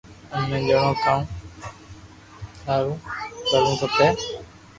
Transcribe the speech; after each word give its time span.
امي 0.35 0.59
جوئو 0.67 0.91
ڪاو 1.03 1.19
ٿارو 2.65 2.91
ڪروو 3.49 3.71
کپي 3.81 4.07